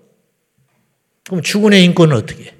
그럼 1.27 1.41
주군의 1.43 1.83
인권은 1.83 2.15
어떻게 2.15 2.45
해? 2.45 2.55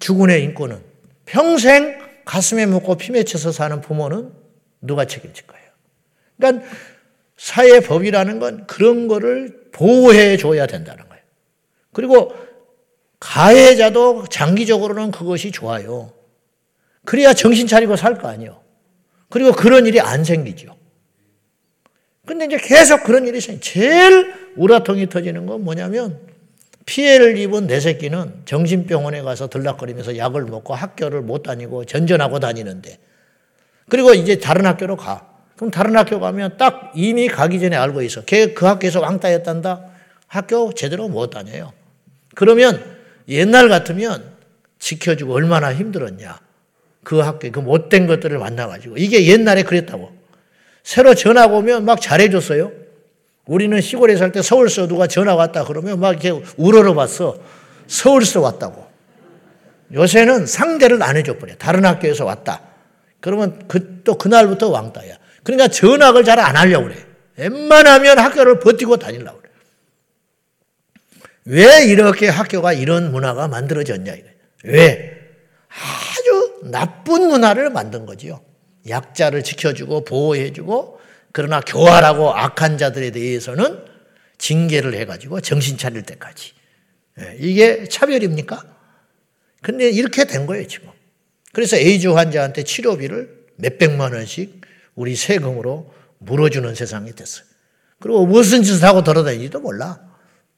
주군의 0.00 0.42
인권은 0.44 0.82
평생 1.26 1.98
가슴에 2.24 2.66
묻고 2.66 2.96
피 2.96 3.12
맺혀서 3.12 3.52
사는 3.52 3.80
부모는 3.80 4.32
누가 4.80 5.04
책임질 5.04 5.46
거예요? 5.46 5.66
그러니까 6.36 6.66
사회법이라는 7.36 8.38
건 8.38 8.66
그런 8.66 9.08
거를 9.08 9.68
보호해 9.72 10.36
줘야 10.38 10.66
된다는 10.66 11.06
거예요. 11.08 11.22
그리고 11.92 12.34
가해자도 13.20 14.26
장기적으로는 14.28 15.10
그것이 15.10 15.50
좋아요. 15.52 16.12
그래야 17.04 17.34
정신 17.34 17.66
차리고 17.66 17.96
살 17.96 18.18
거 18.18 18.28
아니에요. 18.28 18.62
그리고 19.28 19.52
그런 19.52 19.86
일이 19.86 20.00
안 20.00 20.24
생기죠. 20.24 20.76
근데 22.26 22.46
이제 22.46 22.56
계속 22.58 23.04
그런 23.04 23.26
일이 23.26 23.40
생겨. 23.40 23.60
제일 23.60 24.34
우라통이 24.56 25.08
터지는 25.08 25.46
건 25.46 25.62
뭐냐면 25.62 26.18
피해를 26.86 27.36
입은 27.36 27.66
내 27.66 27.80
새끼는 27.80 28.42
정신병원에 28.44 29.22
가서 29.22 29.48
들락거리면서 29.48 30.16
약을 30.16 30.44
먹고 30.44 30.74
학교를 30.74 31.20
못 31.22 31.42
다니고 31.42 31.84
전전하고 31.84 32.38
다니는데 32.40 32.98
그리고 33.88 34.14
이제 34.14 34.38
다른 34.38 34.66
학교로 34.66 34.96
가. 34.96 35.28
그럼 35.56 35.70
다른 35.70 35.96
학교 35.96 36.20
가면 36.20 36.56
딱 36.58 36.92
이미 36.94 37.28
가기 37.28 37.60
전에 37.60 37.76
알고 37.76 38.02
있어. 38.02 38.24
걔 38.24 38.54
그 38.54 38.66
학교에서 38.66 39.00
왕따였단다. 39.00 39.84
학교 40.26 40.72
제대로 40.74 41.08
못 41.08 41.30
다녀요. 41.30 41.72
그러면 42.34 42.84
옛날 43.28 43.68
같으면 43.68 44.32
지켜주고 44.78 45.34
얼마나 45.34 45.72
힘들었냐. 45.72 46.40
그 47.06 47.20
학교, 47.20 47.48
그 47.52 47.60
못된 47.60 48.08
것들을 48.08 48.36
만나가지고. 48.36 48.96
이게 48.96 49.26
옛날에 49.28 49.62
그랬다고. 49.62 50.10
새로 50.82 51.14
전화가 51.14 51.54
오면 51.54 51.84
막 51.84 52.00
잘해줬어요. 52.00 52.72
우리는 53.44 53.80
시골에 53.80 54.16
살 54.16 54.32
때 54.32 54.42
서울서 54.42 54.88
누가 54.88 55.06
전화 55.06 55.36
왔다 55.36 55.64
그러면 55.64 56.00
막 56.00 56.10
이렇게 56.20 56.44
우러러 56.56 56.94
봤어. 56.94 57.38
서울서 57.86 58.40
왔다고. 58.40 58.84
요새는 59.94 60.46
상대를 60.46 61.00
안 61.00 61.16
해줘 61.16 61.38
버려. 61.38 61.54
다른 61.54 61.84
학교에서 61.84 62.24
왔다. 62.24 62.60
그러면 63.20 63.62
그, 63.68 64.02
또 64.02 64.18
그날부터 64.18 64.68
왕따야. 64.70 65.16
그러니까 65.44 65.68
전학을 65.68 66.24
잘 66.24 66.40
안 66.40 66.56
하려고 66.56 66.88
그래. 66.88 66.96
웬만하면 67.36 68.18
학교를 68.18 68.58
버티고 68.58 68.96
다니려고 68.96 69.38
그래. 69.38 69.52
왜 71.44 71.84
이렇게 71.86 72.26
학교가 72.28 72.72
이런 72.72 73.12
문화가 73.12 73.46
만들어졌냐. 73.46 74.12
왜? 74.64 75.12
나쁜 76.70 77.28
문화를 77.28 77.70
만든 77.70 78.06
거지요. 78.06 78.40
약자를 78.88 79.42
지켜주고 79.42 80.04
보호해주고 80.04 81.00
그러나 81.32 81.60
교활하고 81.60 82.32
악한 82.32 82.78
자들에 82.78 83.10
대해서는 83.10 83.84
징계를 84.38 84.94
해가지고 84.94 85.40
정신 85.40 85.76
차릴 85.76 86.02
때까지. 86.02 86.52
예, 87.20 87.36
이게 87.40 87.84
차별입니까? 87.88 88.64
근데 89.62 89.90
이렇게 89.90 90.24
된 90.24 90.46
거예요, 90.46 90.66
지금. 90.66 90.90
그래서 91.52 91.76
에이즈 91.76 92.08
환자한테 92.08 92.64
치료비를 92.64 93.46
몇백만 93.56 94.12
원씩 94.12 94.60
우리 94.94 95.16
세금으로 95.16 95.92
물어주는 96.18 96.74
세상이 96.74 97.12
됐어요. 97.12 97.46
그리고 97.98 98.26
무슨 98.26 98.62
짓을 98.62 98.86
하고 98.86 99.02
돌아다니지도 99.02 99.60
몰라. 99.60 100.00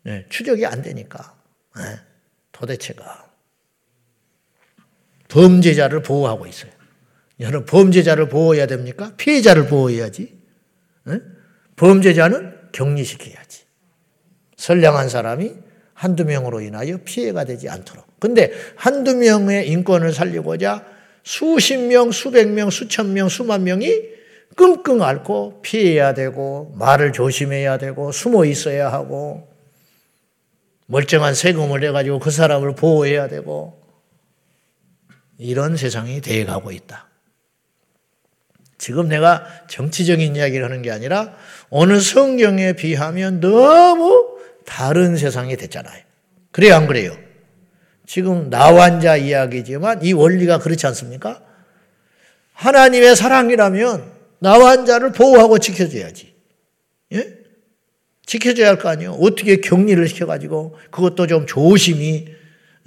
네, 0.04 0.26
추적이 0.28 0.66
안 0.66 0.82
되니까. 0.82 1.36
네, 1.76 1.82
도대체가. 2.52 3.27
범죄자를 5.28 6.02
보호하고 6.02 6.46
있어요. 6.46 6.72
여러분, 7.40 7.66
범죄자를 7.66 8.28
보호해야 8.28 8.66
됩니까? 8.66 9.12
피해자를 9.16 9.66
보호해야지. 9.66 10.36
네? 11.04 11.20
범죄자는 11.76 12.54
격리시켜야지. 12.72 13.62
선량한 14.56 15.08
사람이 15.08 15.52
한두 15.94 16.24
명으로 16.24 16.60
인하여 16.60 16.98
피해가 17.04 17.44
되지 17.44 17.68
않도록. 17.68 18.04
근데 18.18 18.52
한두 18.76 19.16
명의 19.16 19.68
인권을 19.68 20.12
살리고자 20.12 20.84
수십 21.22 21.76
명, 21.76 22.10
수백 22.10 22.48
명, 22.48 22.70
수천 22.70 23.12
명, 23.12 23.28
수만 23.28 23.64
명이 23.64 24.18
끙끙 24.56 25.02
앓고 25.02 25.62
피해야 25.62 26.14
되고 26.14 26.74
말을 26.76 27.12
조심해야 27.12 27.78
되고 27.78 28.10
숨어 28.10 28.44
있어야 28.44 28.92
하고 28.92 29.48
멀쩡한 30.86 31.34
세금을 31.34 31.80
내가지고 31.80 32.18
그 32.18 32.30
사람을 32.30 32.74
보호해야 32.74 33.28
되고 33.28 33.77
이런 35.38 35.76
세상이 35.76 36.20
되어가고 36.20 36.72
있다. 36.72 37.06
지금 38.76 39.08
내가 39.08 39.44
정치적인 39.68 40.36
이야기를 40.36 40.64
하는 40.64 40.82
게 40.82 40.90
아니라 40.90 41.34
어느 41.70 42.00
성경에 42.00 42.74
비하면 42.74 43.40
너무 43.40 44.38
다른 44.64 45.16
세상이 45.16 45.56
됐잖아요. 45.56 46.02
그래요, 46.52 46.74
안 46.76 46.86
그래요? 46.86 47.16
지금 48.06 48.50
나환자 48.50 49.16
이야기지만 49.16 50.04
이 50.04 50.12
원리가 50.12 50.58
그렇지 50.58 50.86
않습니까? 50.86 51.42
하나님의 52.52 53.16
사랑이라면 53.16 54.12
나환자를 54.40 55.12
보호하고 55.12 55.58
지켜줘야지. 55.58 56.34
예? 57.12 57.38
지켜줘야 58.26 58.68
할 58.68 58.78
거 58.78 58.88
아니에요. 58.88 59.12
어떻게 59.12 59.60
격리를 59.60 60.06
시켜가지고 60.08 60.76
그것도 60.90 61.26
좀 61.26 61.46
조심히 61.46 62.34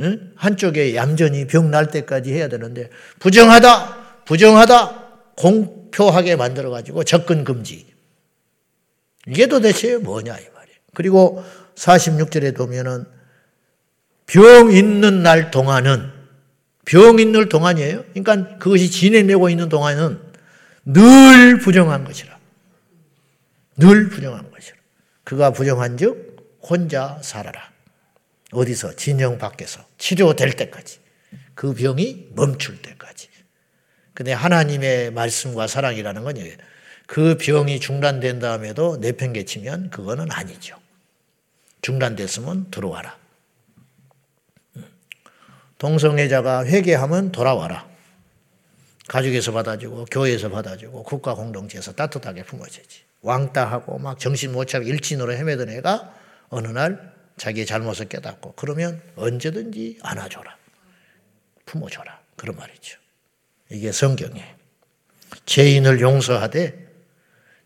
예? 0.01 0.19
한쪽에 0.35 0.95
얌전히 0.95 1.47
병 1.47 1.71
날 1.71 1.87
때까지 1.91 2.33
해야 2.33 2.47
되는데 2.47 2.89
부정하다, 3.19 4.23
부정하다, 4.25 5.33
공표하게 5.37 6.35
만들어 6.35 6.69
가지고 6.69 7.03
접근 7.03 7.43
금지. 7.43 7.85
이게 9.27 9.47
도대체 9.47 9.97
뭐냐 9.97 10.37
이 10.37 10.43
말이에요. 10.53 10.77
그리고 10.93 11.43
46절에 11.75 12.55
보면은 12.55 13.05
병 14.25 14.71
있는 14.71 15.23
날 15.23 15.51
동안은 15.51 16.11
병 16.85 17.19
있는 17.19 17.47
동안이에요. 17.47 18.03
그러니까 18.13 18.57
그것이 18.57 18.89
진행되고 18.89 19.49
있는 19.49 19.69
동안은 19.69 20.19
늘 20.85 21.59
부정한 21.59 22.03
것이라. 22.03 22.37
늘 23.77 24.09
부정한 24.09 24.49
것이라. 24.51 24.77
그가 25.23 25.51
부정한 25.51 25.97
즉 25.97 26.57
혼자 26.61 27.19
살아라. 27.21 27.70
어디서? 28.51 28.95
진영 28.95 29.37
밖에서. 29.37 29.85
치료될 29.97 30.53
때까지. 30.53 30.99
그 31.55 31.73
병이 31.73 32.29
멈출 32.35 32.81
때까지. 32.81 33.29
근데 34.13 34.33
하나님의 34.33 35.11
말씀과 35.11 35.67
사랑이라는 35.67 36.23
건 36.23 36.35
그 37.11 37.35
병이 37.35 37.81
중단된 37.81 38.39
다음에도 38.39 38.95
내팽개치면 38.95 39.89
그거는 39.89 40.31
아니죠. 40.31 40.77
중단됐으면 41.81 42.71
들어와라. 42.71 43.17
동성애자가 45.77 46.65
회개하면 46.65 47.33
돌아와라. 47.33 47.85
가족에서 49.09 49.51
받아주고 49.51 50.05
교회에서 50.05 50.49
받아주고 50.49 51.03
국가 51.03 51.33
공동체에서 51.33 51.91
따뜻하게 51.91 52.43
품어주지. 52.43 53.01
왕따하고 53.23 53.99
막 53.99 54.17
정신 54.17 54.53
못 54.53 54.69
차리고 54.69 54.89
일진으로 54.89 55.33
헤매던 55.33 55.67
애가 55.67 56.15
어느 56.47 56.67
날 56.69 57.13
자기의 57.41 57.65
잘못을 57.65 58.07
깨닫고 58.07 58.53
그러면 58.55 59.01
언제든지 59.15 59.97
안아줘라. 60.03 60.55
품어줘라. 61.65 62.19
그런 62.35 62.55
말이죠. 62.55 62.99
이게 63.71 63.91
성경에 63.91 64.45
죄인을 65.47 66.01
용서하되 66.01 66.87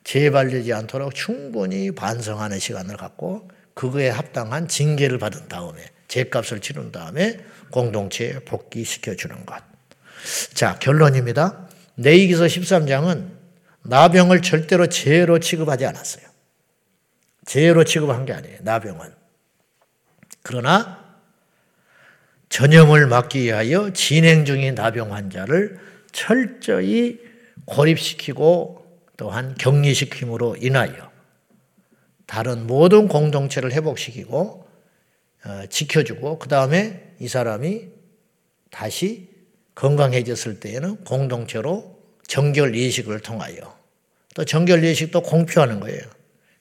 재발되지 0.06 0.72
않도록 0.72 1.14
충분히 1.14 1.92
반성하는 1.92 2.58
시간을 2.58 2.96
갖고 2.96 3.50
그거에 3.74 4.08
합당한 4.08 4.70
징계를 4.70 5.20
받은 5.20 5.50
다음에 5.50 5.84
죄값을 6.08 6.62
치른 6.62 6.94
다음에 6.94 7.38
공동체에 7.72 8.40
복귀시켜 8.46 9.16
주는 9.16 9.46
것. 9.46 9.62
자, 10.54 10.80
결론입니다. 10.80 11.68
내이기서 11.96 12.46
13장은 12.46 13.30
나병을 13.82 14.42
절대로 14.42 14.88
죄로 14.88 15.40
취급하지 15.40 15.86
않았어요. 15.86 16.26
죄로 17.46 17.84
취급한 17.84 18.26
게 18.26 18.32
아니에요. 18.32 18.60
나병은. 18.62 19.25
그러나 20.46 21.04
전염을 22.50 23.08
막기 23.08 23.42
위하여 23.42 23.92
진행 23.94 24.46
중인 24.46 24.76
나병 24.76 25.12
환자를 25.12 25.80
철저히 26.12 27.20
고립시키고 27.66 28.86
또한 29.18 29.56
격리시킴으로 29.56 30.58
인하여 30.58 31.12
다른 32.28 32.68
모든 32.68 33.08
공동체를 33.08 33.72
회복시키고 33.74 34.68
어, 35.46 35.64
지켜주고 35.68 36.38
그 36.38 36.48
다음에 36.48 37.16
이 37.20 37.28
사람이 37.28 37.88
다시 38.70 39.30
건강해졌을 39.74 40.60
때에는 40.60 41.06
공동체로 41.06 42.00
정결 42.28 42.76
예식을 42.76 43.22
통하여 43.22 43.76
또 44.36 44.46
정결 44.46 44.84
예식도 44.84 45.24
공표하는 45.24 45.80
거예요. 45.80 46.02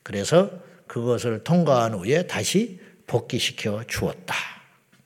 그래서 0.03 0.51
그것을 0.87 1.44
통과한 1.44 1.92
후에 1.92 2.27
다시 2.27 2.83
복귀시켜 3.07 3.85
주었다. 3.87 4.35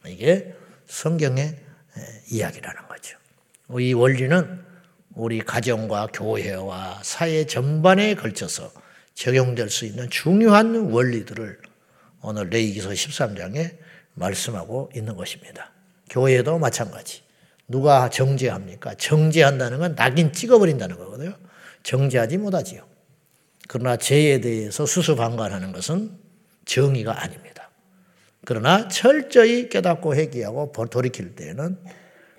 이게 0.06 0.54
성경의 0.86 1.56
이야기라는 2.30 2.88
거죠. 2.88 3.18
이 3.78 3.92
원리는 3.92 4.64
우리 5.14 5.40
가정과 5.40 6.08
교회와 6.12 7.00
사회 7.02 7.44
전반에 7.44 8.14
걸쳐서 8.14 8.72
적용될 9.14 9.68
수 9.68 9.84
있는 9.84 10.08
중요한 10.10 10.90
원리들을 10.92 11.58
오늘 12.22 12.50
레이기서 12.50 12.90
13장에 12.90 13.76
말씀하고 14.14 14.90
있는 14.94 15.16
것입니다. 15.16 15.72
교회도 16.10 16.58
마찬가지. 16.58 17.22
누가 17.66 18.08
정죄합니까? 18.08 18.94
정죄한다는 18.94 19.78
건 19.78 19.94
낙인 19.94 20.32
찍어버린다는 20.32 20.96
거거든요. 20.96 21.36
정죄하지 21.82 22.38
못하지요. 22.38 22.86
그러나 23.68 23.96
죄에 23.96 24.40
대해서 24.40 24.86
수수방관하는 24.86 25.72
것은 25.72 26.18
정의가 26.64 27.22
아닙니다. 27.22 27.67
그러나 28.48 28.88
철저히 28.88 29.68
깨닫고 29.68 30.14
회개하고 30.14 30.72
돌이킬 30.88 31.34
때에는 31.34 31.76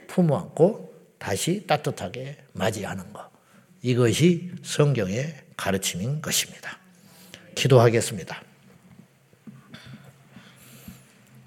품어안고 0.07 0.91
다시 1.19 1.67
따뜻하게 1.67 2.35
맞이하는 2.53 3.13
것. 3.13 3.29
이것이 3.83 4.49
성경의 4.63 5.35
가르침인 5.55 6.19
것입니다. 6.19 6.79
기도하겠습니다. 7.53 8.41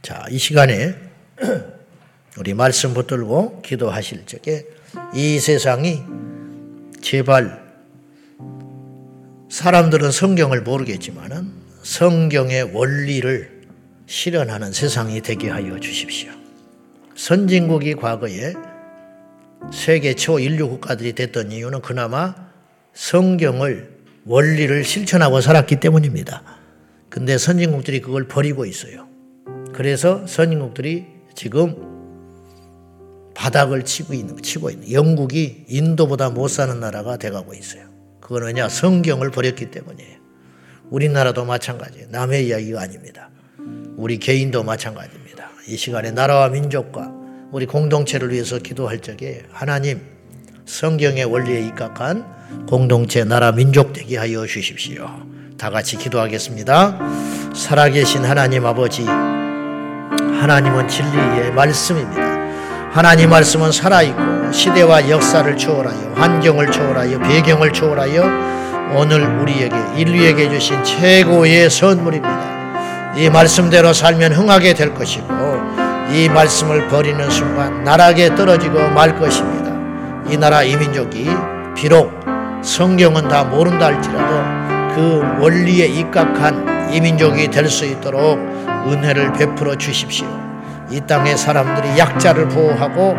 자, 0.02 0.26
이 0.30 0.38
시간에 0.38 0.94
우리 2.38 2.54
말씀 2.54 2.94
붙들고 2.94 3.62
기도하실 3.62 4.26
적에 4.26 4.64
이 5.12 5.40
세상이 5.40 6.04
제발 7.00 7.60
사람들은 9.50 10.12
성경을 10.12 10.62
모르겠지만은 10.62 11.52
성경의 11.82 12.70
원리를 12.72 13.61
실현하는 14.06 14.72
세상이 14.72 15.20
되게 15.22 15.48
하여 15.50 15.78
주십시오. 15.78 16.30
선진국이 17.14 17.94
과거에 17.94 18.54
세계 19.72 20.14
초인류 20.14 20.68
국가들이 20.68 21.12
됐던 21.12 21.52
이유는 21.52 21.82
그나마 21.82 22.34
성경을 22.94 23.90
원리를 24.24 24.84
실천하고 24.84 25.40
살았기 25.40 25.76
때문입니다. 25.76 26.42
근데 27.08 27.38
선진국들이 27.38 28.00
그걸 28.00 28.26
버리고 28.26 28.64
있어요. 28.66 29.08
그래서 29.72 30.26
선진국들이 30.26 31.06
지금 31.34 31.90
바닥을 33.34 33.84
치고 33.84 34.14
있는, 34.14 34.36
치고 34.40 34.70
있는, 34.70 34.92
영국이 34.92 35.64
인도보다 35.68 36.30
못 36.30 36.48
사는 36.48 36.78
나라가 36.78 37.16
돼가고 37.16 37.54
있어요. 37.54 37.84
그건 38.20 38.44
왜냐? 38.44 38.68
성경을 38.68 39.30
버렸기 39.30 39.70
때문이에요. 39.70 40.18
우리나라도 40.90 41.44
마찬가지예요. 41.44 42.08
남의 42.10 42.46
이야기가 42.48 42.80
아닙니다. 42.80 43.30
우리 44.02 44.18
개인도 44.18 44.64
마찬가지입니다. 44.64 45.50
이 45.68 45.76
시간에 45.76 46.10
나라와 46.10 46.48
민족과 46.48 47.12
우리 47.52 47.66
공동체를 47.66 48.32
위해서 48.32 48.58
기도할 48.58 48.98
적에 48.98 49.42
하나님 49.52 50.00
성경의 50.66 51.24
원리에 51.26 51.60
입각한 51.68 52.66
공동체 52.68 53.22
나라 53.22 53.52
민족 53.52 53.92
되게 53.92 54.18
하여 54.18 54.44
주십시오. 54.44 55.08
다 55.56 55.70
같이 55.70 55.96
기도하겠습니다. 55.96 56.98
살아계신 57.54 58.24
하나님 58.24 58.66
아버지 58.66 59.04
하나님은 59.04 60.88
진리의 60.88 61.52
말씀입니다. 61.52 62.22
하나님 62.90 63.30
말씀은 63.30 63.70
살아있고 63.70 64.50
시대와 64.50 65.10
역사를 65.10 65.56
초월하여 65.56 66.14
환경을 66.14 66.72
초월하여 66.72 67.20
배경을 67.20 67.72
초월하여 67.72 68.96
오늘 68.96 69.22
우리에게 69.22 69.76
인류에게 69.96 70.50
주신 70.50 70.82
최고의 70.82 71.70
선물입니다. 71.70 72.61
이 73.14 73.28
말씀대로 73.28 73.92
살면 73.92 74.32
흥하게 74.32 74.74
될 74.74 74.94
것이고 74.94 75.26
이 76.12 76.28
말씀을 76.28 76.88
버리는 76.88 77.30
순간 77.30 77.84
나락에 77.84 78.34
떨어지고 78.34 78.88
말 78.90 79.18
것입니다. 79.18 79.72
이 80.30 80.36
나라 80.36 80.62
이민족이 80.62 81.28
비록 81.74 82.12
성경은 82.62 83.28
다 83.28 83.44
모른다 83.44 83.86
할지라도 83.86 84.94
그 84.94 85.22
원리에 85.40 85.86
입각한 85.86 86.92
이민족이 86.92 87.48
될 87.48 87.68
수 87.68 87.84
있도록 87.84 88.38
은혜를 88.86 89.32
베풀어 89.32 89.74
주십시오. 89.76 90.26
이 90.90 91.00
땅의 91.00 91.36
사람들이 91.36 91.98
약자를 91.98 92.48
보호하고 92.48 93.16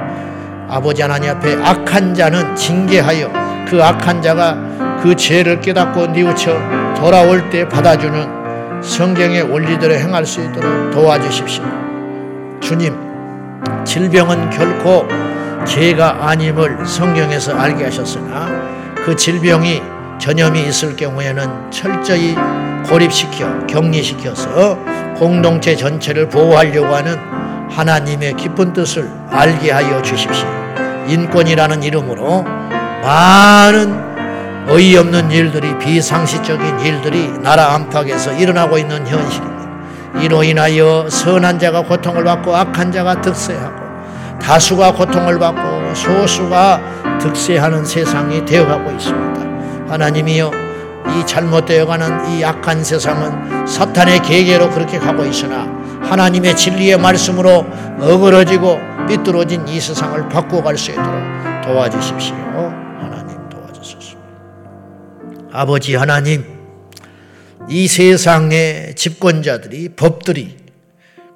아버지 0.69 1.01
하나님 1.01 1.31
앞에 1.31 1.55
악한 1.63 2.13
자는 2.13 2.55
징계하여 2.55 3.31
그 3.69 3.83
악한 3.83 4.21
자가 4.21 4.57
그 5.01 5.15
죄를 5.15 5.59
깨닫고 5.61 6.07
뉘우쳐 6.07 6.53
돌아올 6.95 7.49
때 7.49 7.67
받아주는 7.67 8.42
성경의 8.83 9.43
원리대로 9.43 9.93
행할 9.93 10.25
수 10.25 10.41
있도록 10.41 10.91
도와주십시오. 10.91 11.63
주님, 12.59 12.95
질병은 13.85 14.49
결코 14.49 15.07
죄가 15.65 16.27
아님을 16.27 16.85
성경에서 16.85 17.55
알게 17.55 17.85
하셨으나 17.85 18.93
그 19.05 19.15
질병이 19.15 19.81
전염이 20.19 20.61
있을 20.67 20.95
경우에는 20.95 21.71
철저히 21.71 22.35
고립시켜 22.87 23.65
격리시켜서 23.67 24.77
공동체 25.17 25.75
전체를 25.75 26.27
보호하려고 26.29 26.87
하는 26.93 27.17
하나님의 27.69 28.33
깊은 28.35 28.73
뜻을 28.73 29.09
알게 29.29 29.71
하여 29.71 30.01
주십시오. 30.01 30.47
인권이라는 31.07 31.83
이름으로 31.83 32.43
많은 33.01 34.12
어이없는 34.67 35.29
일들이 35.31 35.77
비상식적인 35.77 36.79
일들이 36.79 37.27
나라 37.39 37.73
안팎에서 37.73 38.33
일어나고 38.33 38.77
있는 38.77 39.05
현실입니다. 39.05 39.63
이로 40.21 40.43
인하여 40.43 41.07
선한 41.09 41.59
자가 41.59 41.83
고통을 41.83 42.23
받고 42.23 42.55
악한 42.55 42.91
자가 42.91 43.21
득세하고 43.21 43.83
다수가 44.41 44.93
고통을 44.93 45.39
받고 45.39 45.95
소수가 45.95 47.19
득세하는 47.19 47.83
세상이 47.83 48.45
되어가고 48.45 48.91
있습니다. 48.91 49.91
하나님이여 49.91 50.51
이 51.07 51.25
잘못되어가는 51.25 52.31
이 52.31 52.43
악한 52.43 52.83
세상은 52.83 53.67
사탄의 53.67 54.21
계계로 54.21 54.69
그렇게 54.69 54.97
가고 54.97 55.25
있으나 55.25 55.67
하나님의 56.01 56.55
진리의 56.55 56.97
말씀으로 56.97 57.65
어그러지고 57.99 58.79
삐뚤어진 59.07 59.67
이 59.67 59.79
세상을 59.79 60.29
바꿔갈 60.29 60.77
수 60.77 60.91
있도록 60.91 61.13
도와주십시오. 61.63 62.82
아버지 65.55 65.93
하나님, 65.93 66.43
이 67.69 67.87
세상의 67.87 68.95
집권자들이, 68.95 69.89
법들이, 69.89 70.57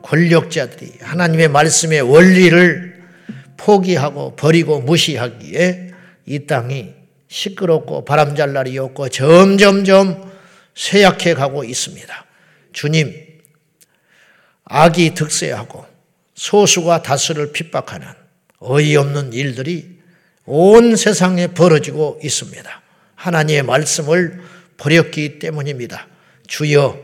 권력자들이 0.01 0.93
하나님의 1.01 1.49
말씀의 1.49 2.01
원리를 2.01 3.03
포기하고 3.57 4.35
버리고 4.35 4.81
무시하기에 4.81 5.91
이 6.25 6.47
땅이 6.47 6.95
시끄럽고 7.27 8.05
바람잘 8.05 8.53
날이 8.53 8.75
없고 8.79 9.09
점점점 9.09 10.31
쇠약해 10.73 11.35
가고 11.35 11.63
있습니다. 11.63 12.25
주님, 12.73 13.13
악이 14.65 15.13
득세하고 15.13 15.85
소수가 16.33 17.03
다수를 17.03 17.51
핍박하는 17.51 18.07
어이없는 18.61 19.33
일들이 19.33 19.99
온 20.45 20.95
세상에 20.95 21.45
벌어지고 21.45 22.19
있습니다. 22.23 22.86
하나님의 23.17 23.63
말씀을 23.63 24.39
버렸기 24.77 25.39
때문입니다. 25.39 26.07
주여, 26.47 26.97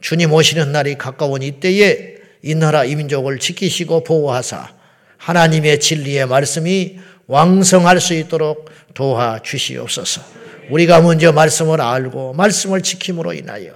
주님 0.00 0.32
오시는 0.32 0.72
날이 0.72 0.98
가까운 0.98 1.42
이때에 1.42 2.16
이 2.42 2.54
나라 2.54 2.84
이민족을 2.84 3.38
지키시고 3.38 4.04
보호하사 4.04 4.68
하나님의 5.16 5.80
진리의 5.80 6.26
말씀이 6.26 6.98
왕성할 7.26 8.00
수 8.00 8.14
있도록 8.14 8.68
도와 8.94 9.40
주시옵소서. 9.42 10.22
우리가 10.70 11.00
먼저 11.00 11.32
말씀을 11.32 11.80
알고 11.80 12.34
말씀을 12.34 12.82
지킴으로 12.82 13.32
인하여 13.34 13.72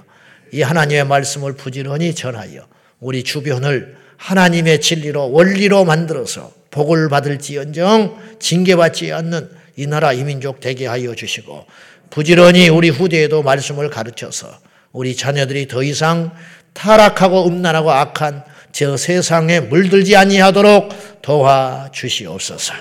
이 0.52 0.62
하나님의 0.62 1.06
말씀을 1.06 1.54
부지런히 1.54 2.14
전하여 2.14 2.66
우리 3.00 3.22
주변을 3.22 3.96
하나님의 4.16 4.80
진리로 4.80 5.30
원리로 5.30 5.84
만들어서 5.84 6.52
복을 6.70 7.08
받을지언정 7.08 8.38
징계받지 8.40 9.12
않는 9.12 9.50
이 9.76 9.86
나라 9.86 10.12
이민족 10.12 10.60
되게 10.60 10.86
하여 10.86 11.14
주시고 11.14 11.66
부지런히 12.10 12.68
우리 12.68 12.90
후대에도 12.90 13.42
말씀을 13.42 13.90
가르쳐서 13.90 14.48
우리 14.92 15.16
자녀들이 15.16 15.66
더 15.66 15.82
이상 15.82 16.30
타락하고 16.74 17.46
음란하고 17.46 17.90
악한 17.90 18.44
저 18.72 18.96
세상에 18.96 19.60
물들지 19.60 20.16
아니하도록 20.16 21.22
도와 21.22 21.88
주시옵소서. 21.92 22.74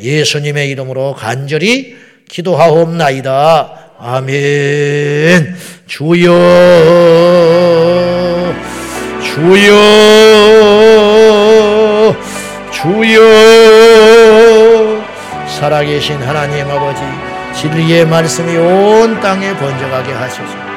예수님의 0.00 0.68
이름으로 0.70 1.14
간절히 1.14 1.96
기도하옵나이다. 2.28 3.94
아멘. 3.98 5.56
주여, 5.86 6.30
주여, 9.22 9.74
주여, 12.70 14.47
살아계신 15.58 16.22
하나님 16.22 16.70
아버지, 16.70 17.02
진리의 17.52 18.06
말씀이 18.06 18.56
온 18.56 19.18
땅에 19.20 19.52
번져가게 19.56 20.12
하소서. 20.12 20.67